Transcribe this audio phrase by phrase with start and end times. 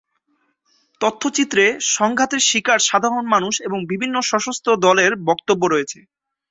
[1.01, 1.65] তথ্যচিত্রে
[1.91, 5.99] সংঘাতের শিকার সাধারণ মানুষ এবং বিভিন্ন সশস্ত্র দলের বক্তব্য রয়েছে।